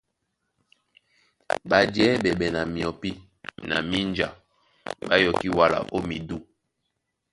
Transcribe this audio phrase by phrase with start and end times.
[1.69, 3.09] Ɓajɛɛ́ ɓɛɓɛ na myɔpí
[3.69, 4.27] na mínja
[5.07, 6.37] ɓá yɔkí wala ó midû.